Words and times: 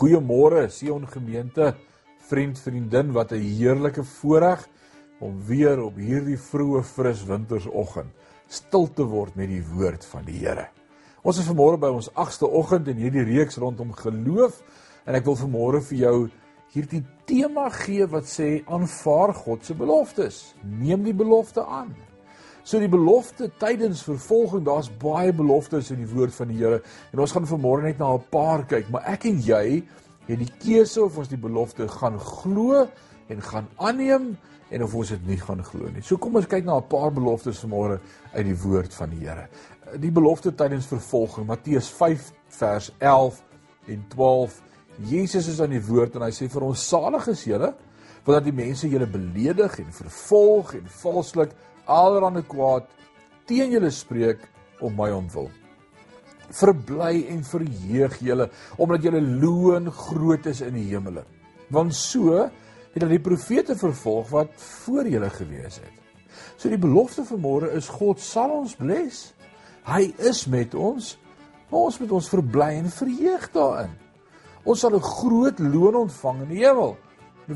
Goeiemôre 0.00 0.70
Sion 0.72 1.02
gemeente, 1.04 1.74
vriend, 2.24 2.56
vriendin, 2.58 3.10
wat 3.12 3.32
'n 3.32 3.42
heerlike 3.42 4.04
voorreg 4.04 4.68
om 5.20 5.42
weer 5.44 5.82
op 5.82 5.96
hierdie 5.96 6.38
vroeë 6.38 6.82
fris 6.82 7.24
wintersoggend 7.24 8.08
stil 8.48 8.88
te 8.88 9.04
word 9.04 9.36
met 9.36 9.48
die 9.48 9.62
woord 9.74 10.04
van 10.04 10.24
die 10.24 10.38
Here. 10.38 10.68
Ons 11.22 11.38
is 11.38 11.48
vanmôre 11.48 11.76
by 11.76 11.92
ons 11.92 12.08
8ste 12.14 12.48
oggend 12.48 12.88
in 12.88 12.96
hierdie 12.96 13.24
reeks 13.28 13.56
rondom 13.56 13.92
geloof 13.92 14.62
en 15.04 15.14
ek 15.14 15.24
wil 15.24 15.36
vanmôre 15.36 15.82
vir 15.82 15.98
jou 15.98 16.28
hierdie 16.72 17.04
tema 17.26 17.68
gee 17.68 18.06
wat 18.06 18.24
sê 18.24 18.64
aanvaar 18.66 19.34
God 19.34 19.64
se 19.64 19.74
beloftes. 19.74 20.54
Neem 20.64 21.04
die 21.04 21.14
belofte 21.14 21.60
aan. 21.60 21.94
So 22.70 22.78
die 22.78 22.86
belofte 22.86 23.48
tydens 23.58 24.04
vervolging, 24.06 24.62
daar's 24.62 24.86
baie 25.02 25.32
beloftes 25.34 25.88
in 25.90 26.04
die 26.04 26.10
woord 26.12 26.30
van 26.36 26.52
die 26.52 26.60
Here 26.60 26.76
en 27.10 27.22
ons 27.24 27.32
gaan 27.34 27.48
vanmôre 27.50 27.82
net 27.82 27.98
na 27.98 28.12
'n 28.14 28.22
paar 28.30 28.62
kyk, 28.62 28.92
maar 28.94 29.02
ek 29.10 29.26
en 29.26 29.40
jy 29.42 29.82
het 30.28 30.38
die 30.38 30.52
keuse 30.62 31.02
of 31.02 31.18
ons 31.18 31.26
die 31.26 31.40
belofte 31.40 31.88
gaan 31.88 32.20
glo 32.20 32.86
en 33.28 33.42
gaan 33.42 33.66
aanneem 33.76 34.38
en 34.70 34.82
of 34.84 34.94
ons 34.94 35.08
dit 35.08 35.26
nie 35.26 35.36
gaan 35.36 35.64
glo 35.64 35.90
nie. 35.90 36.02
So 36.02 36.16
kom 36.16 36.36
ons 36.36 36.46
kyk 36.46 36.64
na 36.64 36.76
'n 36.76 36.86
paar 36.86 37.10
beloftes 37.10 37.58
vanmôre 37.58 37.98
uit 38.34 38.46
die 38.46 38.62
woord 38.62 38.94
van 38.94 39.10
die 39.10 39.26
Here. 39.26 39.48
Die 39.98 40.12
belofte 40.12 40.54
tydens 40.54 40.86
vervolging, 40.86 41.46
Matteus 41.46 41.90
5 41.90 42.32
vers 42.48 42.92
11 43.00 43.42
en 43.88 44.04
12. 44.08 44.62
Jesus 45.10 45.48
is 45.48 45.60
aan 45.60 45.70
die 45.70 45.86
woord 45.86 46.14
en 46.14 46.22
hy 46.22 46.30
sê 46.30 46.48
vir 46.48 46.62
ons 46.62 46.88
salig 46.88 47.28
is 47.28 47.44
julle 47.44 47.74
want 48.24 48.36
dat 48.36 48.44
die 48.44 48.56
mense 48.56 48.88
julle 48.88 49.08
beledig 49.08 49.78
en 49.80 49.92
vervolg 49.92 50.74
en 50.78 50.88
valslik 51.02 51.54
allerhande 51.90 52.42
kwaad 52.48 52.88
teen 53.48 53.72
julle 53.74 53.90
spreek 53.90 54.44
om 54.80 54.94
my 54.96 55.10
omwil. 55.14 55.48
Verbly 56.50 57.26
en 57.30 57.44
verheug 57.46 58.18
julle 58.24 58.48
omdat 58.78 59.06
julle 59.06 59.22
loon 59.22 59.90
groot 59.94 60.46
is 60.50 60.62
in 60.66 60.76
die 60.78 60.88
hemele. 60.90 61.24
Want 61.70 61.94
so 61.94 62.36
het 62.40 62.98
hulle 62.98 63.16
die 63.16 63.24
profete 63.24 63.76
vervolg 63.78 64.30
wat 64.34 64.54
voor 64.84 65.08
julle 65.08 65.30
gewees 65.30 65.80
het. 65.82 65.96
So 66.56 66.70
die 66.70 66.80
belofte 66.80 67.24
van 67.26 67.42
môre 67.42 67.70
is 67.76 67.88
God 67.90 68.20
sal 68.22 68.52
ons 68.60 68.76
bless. 68.78 69.30
Hy 69.86 70.10
is 70.18 70.44
met 70.50 70.74
ons. 70.74 71.14
Ons 71.70 72.00
moet 72.02 72.12
ons 72.12 72.30
verbly 72.32 72.72
en 72.80 72.90
verheug 72.90 73.46
daarin. 73.54 73.92
Ons 74.64 74.80
sal 74.80 74.94
'n 74.94 75.00
groot 75.00 75.58
loon 75.58 75.94
ontvang 75.94 76.42
in 76.42 76.48
die 76.48 76.64
hemel. 76.66 76.96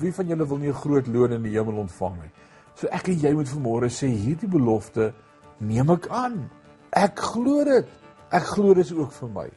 Wie 0.00 0.12
van 0.12 0.26
julle 0.26 0.48
wil 0.48 0.58
nie 0.58 0.68
'n 0.68 0.82
groot 0.84 1.06
loon 1.06 1.32
in 1.32 1.42
die 1.42 1.56
hemel 1.58 1.78
ontvang 1.84 2.16
nie? 2.22 2.30
So 2.74 2.88
ek 2.88 3.08
en 3.08 3.20
jy 3.20 3.32
moet 3.32 3.48
vanmôre 3.48 3.90
sê 3.90 4.08
hierdie 4.08 4.48
belofte 4.48 5.12
neem 5.60 5.90
ek 5.90 6.08
aan. 6.08 6.50
Ek 6.92 7.18
glo 7.18 7.64
dit. 7.64 7.86
Ek 8.32 8.42
glo 8.42 8.74
dit 8.74 8.84
is 8.84 8.92
ook 8.92 9.12
vir 9.12 9.28
my. 9.28 9.48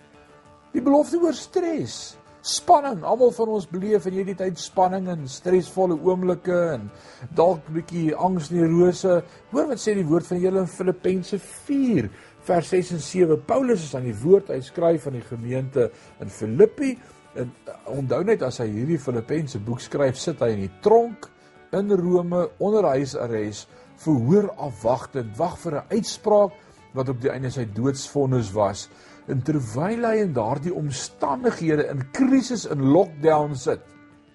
Die 0.74 0.82
belofte 0.82 1.18
oor 1.24 1.34
stres, 1.34 2.18
spanning. 2.46 3.04
Almal 3.08 3.32
van 3.32 3.48
ons 3.56 3.68
beleef 3.72 4.06
in 4.10 4.14
hierdie 4.20 4.36
tyd 4.36 4.60
spanning 4.60 5.08
en 5.08 5.28
stresvolle 5.32 5.96
oomblikke 5.96 6.60
en 6.76 6.90
dalk 7.36 7.64
'n 7.70 7.74
bietjie 7.74 8.16
angsneurose. 8.16 9.24
Hoor 9.52 9.68
wat 9.68 9.80
sê 9.80 9.96
die 9.96 10.06
woord 10.06 10.28
van 10.28 10.40
julle 10.40 10.60
in 10.60 10.68
Filippense 10.68 11.40
4 11.40 12.10
vers 12.46 12.70
6 12.70 12.92
en 12.92 13.00
7. 13.00 13.42
Paulus 13.46 13.84
is 13.84 13.96
aan 13.96 14.04
die 14.04 14.22
woord. 14.22 14.50
Hy 14.50 14.62
skryf 14.62 15.08
aan 15.08 15.20
die 15.20 15.30
gemeente 15.30 15.92
in 16.20 16.30
Filippi. 16.30 16.98
En 17.36 17.52
onthou 17.92 18.22
net 18.24 18.44
as 18.48 18.62
hy 18.64 18.68
hierdie 18.72 19.00
Filippense 19.02 19.60
boek 19.60 19.82
skryf, 19.84 20.20
sit 20.20 20.40
hy 20.44 20.54
in 20.56 20.66
die 20.66 20.76
tronk 20.84 21.30
in 21.76 21.92
Rome 21.92 22.46
onder 22.64 22.88
huisarrest 22.94 23.68
verhoor 24.04 24.52
afwagtend 24.68 25.36
wag 25.38 25.58
vir 25.60 25.82
'n 25.82 25.98
uitspraak 25.98 26.54
wat 26.96 27.10
op 27.10 27.22
die 27.22 27.32
einde 27.32 27.52
sy 27.52 27.66
doodsvonnis 27.66 28.54
was. 28.54 28.90
En 29.28 29.42
terwyl 29.42 30.06
hy 30.06 30.16
in 30.22 30.34
daardie 30.34 30.74
omstandighede 30.74 31.90
in 31.90 32.06
krisis 32.12 32.66
in 32.66 32.82
lockdown 32.92 33.56
sit 33.56 33.82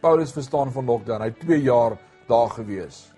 Paulus 0.00 0.32
verstaan 0.32 0.72
van 0.72 0.84
lockdown 0.84 1.22
hy 1.22 1.30
2 1.30 1.62
jaar 1.62 1.98
daar 2.28 2.50
gewees 2.50 3.10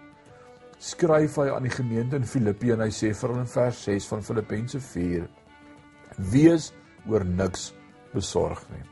skryf 0.83 1.37
hy 1.39 1.47
aan 1.55 1.69
die 1.69 1.75
gemeente 1.75 2.19
in 2.19 2.27
Filippi 2.27 2.73
en 2.75 2.83
hy 2.83 2.91
sê 2.91 3.13
vir 3.15 3.31
hulle 3.31 3.45
in 3.45 3.53
vers 3.53 3.85
6 3.87 4.09
van 4.11 4.25
Filippense 4.27 4.81
4 4.83 5.29
wees 6.33 6.73
oor 7.07 7.25
niks 7.25 7.71
besorg 8.15 8.65
nie 8.73 8.83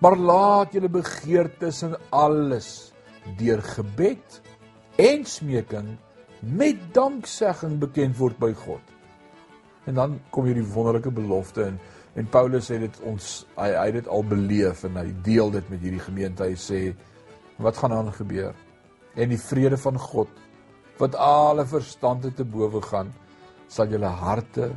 maar 0.00 0.16
laat 0.16 0.74
julle 0.74 0.90
begeertes 0.92 1.82
in 1.86 1.96
alles 2.10 2.92
deur 3.38 3.62
gebed 3.62 4.40
en 5.00 5.24
smeking 5.24 5.94
met 6.44 6.80
danksegging 6.92 7.78
bekend 7.80 8.18
word 8.18 8.38
by 8.38 8.52
God. 8.64 8.82
En 9.88 9.96
dan 9.98 10.18
kom 10.32 10.48
hierdie 10.48 10.66
wonderlike 10.74 11.12
belofte 11.14 11.68
in 11.70 11.78
en 12.14 12.28
Paulus 12.30 12.68
sê 12.70 12.78
dit 12.78 13.00
ons 13.08 13.30
hy 13.58 13.70
het 13.74 13.96
dit 13.96 14.08
al 14.12 14.22
beleef 14.30 14.84
en 14.86 15.00
hy 15.00 15.08
deel 15.26 15.50
dit 15.56 15.70
met 15.72 15.82
hierdie 15.82 16.04
gemeente. 16.04 16.46
Hy 16.46 16.58
sê 16.58 16.80
wat 17.62 17.78
gaan 17.78 17.94
dan 17.94 18.12
gebeur? 18.14 18.54
En 19.14 19.30
die 19.30 19.40
vrede 19.40 19.78
van 19.80 19.98
God 19.98 20.30
wat 21.00 21.16
alle 21.18 21.64
verstande 21.66 22.30
te 22.34 22.44
bowe 22.46 22.78
gaan, 22.84 23.08
sal 23.66 23.90
julle 23.90 24.10
harte 24.20 24.70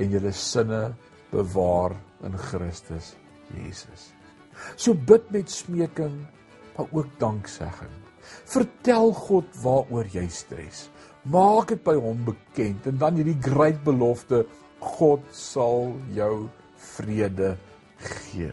en 0.00 0.14
julle 0.14 0.32
sinne 0.32 0.86
bewaar 1.32 1.98
in 2.24 2.38
Christus 2.48 3.14
Jesus. 3.52 4.19
So 4.76 4.94
bid 4.94 5.30
met 5.30 5.50
smeking, 5.50 6.26
maar 6.76 6.86
ook 6.92 7.18
danksegging. 7.18 7.92
Vertel 8.50 9.12
God 9.12 9.44
waaroor 9.62 10.08
jy 10.12 10.26
stres. 10.28 10.88
Maak 11.28 11.74
dit 11.74 11.82
by 11.84 11.96
hom 12.00 12.24
bekend 12.24 12.86
en 12.88 12.98
dan 13.00 13.18
hierdie 13.20 13.38
groot 13.44 13.80
belofte 13.84 14.44
God 14.80 15.24
sal 15.36 15.92
jou 16.16 16.48
vrede 16.96 17.54
gee. 18.00 18.52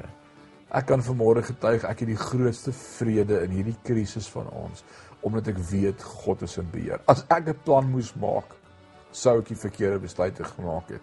Ek 0.75 0.89
kan 0.89 1.03
vanmôre 1.03 1.45
getuig 1.47 1.85
ek 1.87 2.03
het 2.03 2.09
die 2.11 2.19
grootste 2.19 2.73
vrede 2.75 3.39
in 3.45 3.55
hierdie 3.55 3.77
krisis 3.87 4.27
van 4.33 4.49
ons 4.51 4.83
omdat 5.25 5.47
ek 5.49 5.57
weet 5.71 6.03
God 6.23 6.43
is 6.45 6.57
in 6.61 6.67
beheer. 6.71 7.01
As 7.07 7.25
ek 7.33 7.47
'n 7.49 7.59
plan 7.65 7.87
moes 7.89 8.13
maak, 8.15 8.53
sou 9.11 9.39
ek 9.39 9.47
die 9.47 9.55
verkeerde 9.55 9.99
besluite 9.99 10.43
gemaak 10.43 10.89
het. 10.89 11.01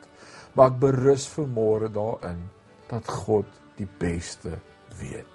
Maar 0.55 0.71
ek 0.71 0.79
berus 0.81 1.27
vanmôre 1.29 1.89
daarin 1.93 2.39
dat 2.89 3.09
God 3.09 3.47
die 3.77 3.89
beste 3.99 4.61
weet 5.01 5.35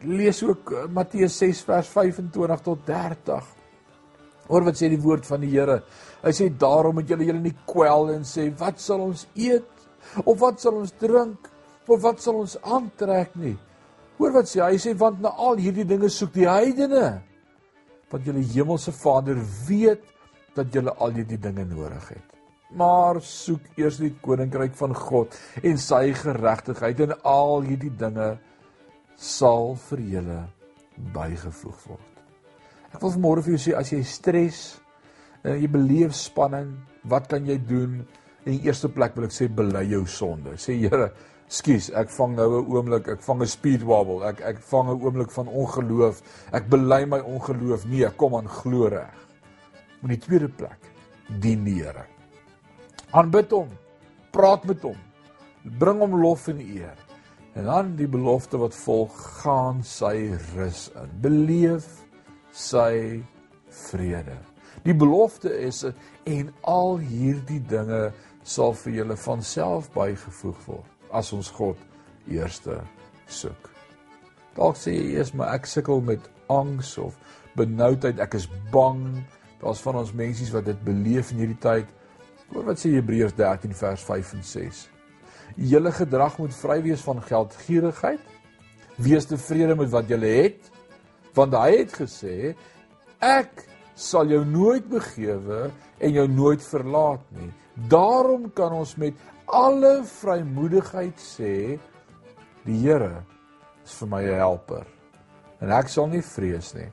lees 0.00 0.42
ook 0.42 0.72
eh, 0.72 0.88
Matteus 0.92 1.38
6 1.38 1.60
vers 1.66 1.88
25 1.88 2.60
tot 2.64 2.86
30. 2.86 3.52
Hoor 4.46 4.66
wat 4.68 4.78
sê 4.78 4.88
die 4.92 5.00
woord 5.02 5.26
van 5.26 5.42
die 5.42 5.50
Here. 5.50 5.80
Hy 6.22 6.32
sê 6.34 6.48
daarom 6.50 6.98
moet 6.98 7.10
julle 7.10 7.26
julle 7.26 7.42
nie 7.42 7.54
kwel 7.68 8.12
en 8.14 8.26
sê 8.26 8.48
wat 8.60 8.80
sal 8.82 9.02
ons 9.08 9.26
eet 9.34 10.24
of 10.24 10.38
wat 10.40 10.62
sal 10.62 10.78
ons 10.80 10.94
drink 11.00 11.50
of 11.86 12.02
wat 12.02 12.22
sal 12.22 12.42
ons 12.42 12.56
aantrek 12.62 13.34
nie. 13.38 13.56
Hoor 14.18 14.38
wat 14.38 14.50
sê 14.50 14.62
hy, 14.64 14.78
sê 14.80 14.94
want 14.98 15.20
na 15.22 15.34
al 15.34 15.58
hierdie 15.60 15.86
dinge 15.86 16.10
soek 16.10 16.32
die 16.34 16.48
heidene. 16.48 17.18
Want 18.10 18.26
julle 18.26 18.44
hemelse 18.54 18.94
Vader 18.94 19.42
weet 19.66 20.06
dat 20.56 20.72
julle 20.72 20.94
al 21.02 21.18
hierdie 21.18 21.42
dinge 21.42 21.66
nodig 21.68 22.14
het. 22.14 22.35
Maar 22.74 23.20
soek 23.22 23.78
eers 23.78 24.00
die 24.02 24.10
koninkryk 24.22 24.74
van 24.74 24.94
God 24.94 25.36
en 25.62 25.78
sy 25.78 26.10
geregtigheid 26.18 27.00
en 27.00 27.14
al 27.22 27.62
hierdie 27.62 27.92
dinge 27.94 28.32
sal 29.16 29.76
vir 29.88 30.02
julle 30.16 30.40
bygevoeg 31.14 31.86
word. 31.86 32.12
Ek 32.92 33.02
wil 33.02 33.14
vanmôre 33.14 33.44
vir 33.44 33.54
jou 33.54 33.62
sê 33.68 33.76
as 33.78 33.92
jy 33.92 34.02
stres 34.02 34.60
en 35.44 35.60
jy 35.60 35.68
beleef 35.70 36.14
spanning, 36.16 36.72
wat 37.06 37.28
kan 37.30 37.46
jy 37.46 37.58
doen? 37.62 38.00
In 38.46 38.56
die 38.56 38.66
eerste 38.66 38.90
plek 38.90 39.14
wil 39.16 39.28
ek 39.28 39.34
sê 39.34 39.48
bely 39.52 39.84
jou 39.90 40.02
sonde. 40.10 40.56
Sê 40.58 40.74
Here, 40.80 41.10
skus, 41.46 41.90
ek 41.94 42.10
vang 42.14 42.34
nou 42.38 42.48
'n 42.62 42.66
oomblik, 42.72 43.08
ek 43.08 43.22
vang 43.22 43.42
'n 43.42 43.46
speed 43.46 43.82
wobble. 43.82 44.26
Ek 44.26 44.40
ek 44.40 44.58
vang 44.58 44.90
'n 44.90 45.02
oomblik 45.02 45.30
van 45.30 45.48
ongeloof. 45.48 46.22
Ek 46.52 46.68
bely 46.68 47.04
my 47.04 47.20
ongeloof. 47.20 47.86
Nee, 47.86 48.10
kom 48.16 48.34
aan 48.34 48.48
glo 48.48 48.88
reg. 48.88 49.14
In 50.02 50.08
die 50.08 50.18
tweede 50.18 50.48
plek, 50.48 50.78
dien 51.40 51.64
die 51.64 51.82
Here. 51.82 52.15
Aanbid 53.10 53.50
hom. 53.54 53.68
Praat 54.34 54.64
met 54.66 54.82
hom. 54.82 54.98
Bring 55.78 56.00
hom 56.02 56.16
lof 56.22 56.48
en 56.48 56.60
eer. 56.60 56.96
En 57.56 57.64
dan 57.64 57.94
die 57.96 58.08
belofte 58.10 58.58
wat 58.60 58.74
volg, 58.74 59.14
gaan 59.42 59.82
sy 59.86 60.30
rus 60.54 60.88
in. 60.94 61.12
Beleef 61.22 61.86
sy 62.52 63.22
vrede. 63.90 64.36
Die 64.84 64.94
belofte 64.94 65.50
is 65.50 65.84
en 66.24 66.50
al 66.68 66.98
hierdie 67.02 67.62
dinge 67.70 68.10
sal 68.46 68.74
vir 68.82 69.00
julle 69.00 69.16
van 69.18 69.42
self 69.42 69.88
bygevoeg 69.94 70.60
word 70.68 70.92
as 71.16 71.32
ons 71.34 71.48
God 71.54 71.80
eerste 72.30 72.78
soek. 73.26 73.70
Dalk 74.56 74.78
sê 74.78 74.94
jy 74.94 75.16
eers 75.16 75.32
maar 75.34 75.56
ek 75.56 75.66
sukkel 75.68 76.02
met 76.04 76.30
angs 76.52 76.94
of 77.02 77.16
benoudheid, 77.58 78.20
ek 78.22 78.36
is 78.38 78.46
bang. 78.72 79.02
Daar's 79.60 79.82
van 79.84 79.98
ons 80.02 80.14
mensies 80.16 80.52
wat 80.54 80.68
dit 80.68 80.80
beleef 80.86 81.32
in 81.32 81.42
hierdie 81.42 81.62
tyd. 81.62 81.90
Hoor 82.52 82.64
wat 82.64 82.78
sê 82.78 82.94
Hebreërs 82.94 83.34
13 83.34 83.74
vers 83.74 84.02
5 84.02 84.32
en 84.32 84.44
6 84.44 84.86
julle 85.56 85.92
gedrag 85.92 86.38
moet 86.38 86.54
vry 86.54 86.80
wees 86.84 87.02
van 87.04 87.22
geldgierigheid. 87.24 88.20
Wees 88.96 89.28
tevrede 89.28 89.76
met 89.76 89.90
wat 89.92 90.10
jy 90.10 90.18
het, 90.20 90.70
want 91.36 91.56
hy 91.56 91.82
het 91.82 91.94
gesê 91.96 92.54
ek 93.24 93.64
sal 93.96 94.28
jou 94.28 94.42
nooit 94.44 94.84
begewe 94.88 95.70
en 96.00 96.12
jou 96.12 96.26
nooit 96.28 96.62
verlaat 96.64 97.24
nie. 97.36 97.50
Daarom 97.88 98.50
kan 98.56 98.72
ons 98.72 98.96
met 99.00 99.16
alle 99.46 100.00
vrymoedigheid 100.08 101.20
sê 101.20 101.78
die 102.66 102.80
Here 102.82 103.22
is 103.84 103.94
vir 104.00 104.08
my 104.08 104.22
'n 104.22 104.38
helper. 104.40 104.86
En 105.60 105.70
ek 105.70 105.88
sal 105.88 106.06
nie 106.08 106.22
vrees 106.22 106.74
nie. 106.74 106.90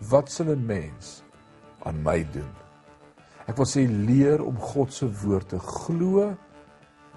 Wat 0.00 0.30
sal 0.30 0.52
'n 0.52 0.66
mens 0.66 1.22
aan 1.84 2.02
my 2.02 2.24
doen? 2.32 2.67
Wil 3.58 3.66
sê 3.66 3.82
leer 3.90 4.42
om 4.44 4.58
God 4.62 4.92
se 4.94 5.06
woord 5.24 5.48
te 5.50 5.58
glo 5.58 6.28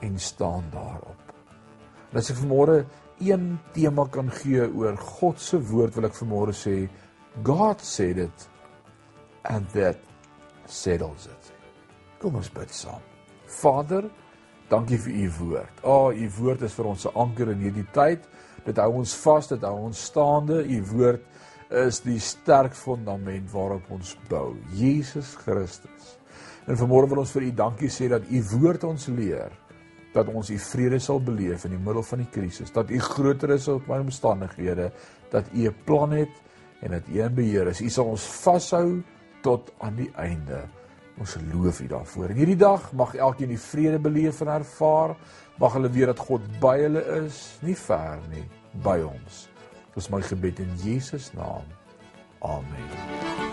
en 0.02 0.16
staan 0.18 0.64
daarop. 0.74 1.20
En 2.10 2.18
as 2.18 2.32
ek 2.34 2.40
vanmôre 2.40 2.80
een 3.22 3.60
tema 3.76 4.08
kan 4.10 4.32
gee 4.42 4.66
oor 4.66 4.98
God 4.98 5.38
se 5.40 5.60
woord, 5.70 5.94
wil 5.94 6.08
ek 6.10 6.18
vanmôre 6.18 6.56
sê 6.58 6.88
God 7.46 7.84
said 7.86 8.18
it 8.24 8.48
and 9.46 9.70
that 9.76 10.02
settles 10.66 11.28
it. 11.30 11.52
Kom 12.22 12.40
ons 12.42 12.50
bid 12.54 12.74
saam. 12.74 13.04
Vader, 13.62 14.08
dankie 14.72 14.98
vir 15.06 15.14
u 15.14 15.28
woord. 15.40 15.84
O, 15.84 15.94
oh, 15.94 16.10
u 16.10 16.30
woord 16.40 16.66
is 16.66 16.74
vir 16.74 16.90
ons 16.90 17.06
'n 17.06 17.14
anker 17.16 17.52
in 17.52 17.62
hierdie 17.68 17.88
tyd. 17.94 18.26
Dit 18.66 18.78
hou 18.78 18.98
ons 18.98 19.14
vas, 19.26 19.48
dit 19.48 19.62
hou 19.62 19.78
ons 19.86 20.06
staande. 20.10 20.66
U 20.66 20.82
woord 20.96 21.22
is 21.70 22.00
die 22.00 22.20
sterk 22.20 22.74
fundament 22.74 23.52
waarop 23.54 23.92
ons 23.92 24.18
bou. 24.30 24.58
Jesus 24.74 25.36
Christus. 25.36 26.21
En 26.68 26.78
vanmôre 26.78 27.10
wil 27.10 27.24
ons 27.24 27.32
vir 27.32 27.48
u 27.50 27.52
dankie 27.52 27.90
sê 27.90 28.08
dat 28.10 28.28
u 28.30 28.44
woord 28.54 28.84
ons 28.84 29.08
leer 29.08 29.52
dat 30.14 30.28
ons 30.28 30.50
u 30.52 30.58
vrede 30.60 31.00
sal 31.00 31.22
beleef 31.24 31.66
in 31.66 31.76
die 31.76 31.82
middel 31.82 32.04
van 32.04 32.24
die 32.24 32.30
krisis, 32.32 32.72
dat 32.76 32.90
u 32.92 33.00
groter 33.00 33.56
is 33.56 33.68
op 33.72 33.88
my 33.88 34.02
omstandighede, 34.04 34.92
dat 35.32 35.48
u 35.54 35.68
'n 35.68 35.76
plan 35.86 36.12
het 36.12 36.34
en 36.82 36.92
dat 36.92 37.08
u 37.08 37.22
in 37.22 37.34
beheer 37.34 37.68
is. 37.68 37.82
U 37.82 37.90
sal 37.90 38.06
ons 38.06 38.24
vashou 38.24 39.04
tot 39.42 39.72
aan 39.78 39.96
die 39.96 40.12
einde. 40.16 40.68
Ons 41.20 41.38
loof 41.54 41.80
U 41.82 41.88
daarvoor. 41.88 42.30
En 42.30 42.36
hierdie 42.36 42.56
dag 42.56 42.92
mag 42.94 43.16
elkeen 43.16 43.48
die 43.48 43.60
vrede 43.60 44.00
beleef 44.00 44.42
en 44.42 44.48
ervaar. 44.48 45.16
Mag 45.60 45.74
hulle 45.74 45.90
weet 45.90 46.06
dat 46.06 46.20
God 46.20 46.42
by 46.60 46.78
hulle 46.80 47.04
is, 47.26 47.58
nie 47.62 47.76
ver 47.76 48.20
nie, 48.32 48.48
by 48.84 48.98
ons. 49.06 49.48
Dis 49.96 50.10
my 50.10 50.22
gebed 50.22 50.60
in 50.60 50.72
Jesus 50.84 51.32
naam. 51.34 51.68
Amen. 52.40 53.51